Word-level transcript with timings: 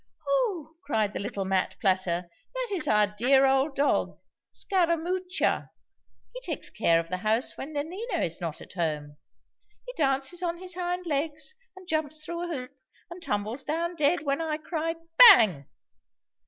'Oh!' 0.27 0.77
cried 0.83 1.13
the 1.13 1.19
little 1.19 1.45
mat 1.45 1.75
plaiter, 1.79 2.25
'that 2.55 2.69
is 2.73 2.87
our 2.87 3.05
dear 3.05 3.45
old 3.45 3.75
dog, 3.75 4.17
Scarammuccia. 4.49 5.69
He 6.33 6.41
takes 6.41 6.71
care 6.71 6.99
of 6.99 7.07
the 7.09 7.17
house 7.19 7.55
when 7.55 7.73
Nanina 7.73 8.23
is 8.25 8.41
not 8.41 8.61
at 8.61 8.73
home. 8.73 9.17
He 9.85 9.93
dances 9.93 10.41
on 10.41 10.57
his 10.57 10.73
hind 10.73 11.05
legs, 11.05 11.53
and 11.75 11.87
jumps 11.87 12.25
through 12.25 12.45
a 12.45 12.47
hoop, 12.47 12.71
and 13.11 13.21
tumbles 13.21 13.61
down 13.63 13.95
dead 13.95 14.23
when 14.23 14.41
I 14.41 14.57
cry 14.57 14.95
Bang! 15.19 15.67